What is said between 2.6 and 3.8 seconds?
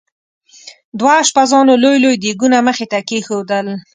مخې ته کېښودل.